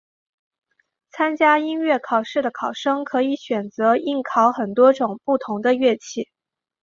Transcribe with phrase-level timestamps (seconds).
[1.11, 6.27] 参加音乐考试的考生可以选择应考很多种不同的乐器。